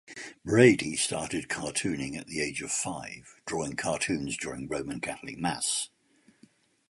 [0.43, 5.89] Brady started cartooning at the age of five, drawing cartoons during Roman Catholic mass.